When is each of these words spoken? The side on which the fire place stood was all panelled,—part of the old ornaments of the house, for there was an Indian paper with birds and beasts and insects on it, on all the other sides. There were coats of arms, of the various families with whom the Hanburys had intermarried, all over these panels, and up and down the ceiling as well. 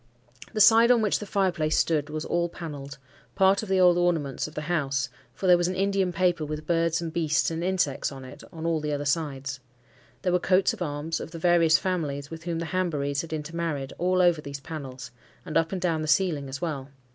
The 0.53 0.59
side 0.61 0.89
on 0.89 1.03
which 1.03 1.19
the 1.19 1.27
fire 1.27 1.51
place 1.51 1.77
stood 1.77 2.09
was 2.09 2.25
all 2.25 2.49
panelled,—part 2.49 3.61
of 3.61 3.69
the 3.69 3.79
old 3.79 3.99
ornaments 3.99 4.47
of 4.47 4.55
the 4.55 4.61
house, 4.63 5.09
for 5.35 5.45
there 5.45 5.59
was 5.59 5.67
an 5.67 5.75
Indian 5.75 6.11
paper 6.11 6.43
with 6.43 6.65
birds 6.65 7.03
and 7.03 7.13
beasts 7.13 7.51
and 7.51 7.63
insects 7.63 8.11
on 8.11 8.25
it, 8.25 8.41
on 8.51 8.65
all 8.65 8.79
the 8.81 8.93
other 8.93 9.05
sides. 9.05 9.59
There 10.23 10.31
were 10.33 10.39
coats 10.39 10.73
of 10.73 10.81
arms, 10.81 11.19
of 11.19 11.29
the 11.29 11.37
various 11.37 11.77
families 11.77 12.31
with 12.31 12.45
whom 12.45 12.57
the 12.57 12.65
Hanburys 12.73 13.21
had 13.21 13.31
intermarried, 13.31 13.93
all 13.99 14.23
over 14.23 14.41
these 14.41 14.59
panels, 14.59 15.11
and 15.45 15.55
up 15.55 15.71
and 15.71 15.79
down 15.79 16.01
the 16.01 16.07
ceiling 16.07 16.49
as 16.49 16.59
well. 16.59 16.89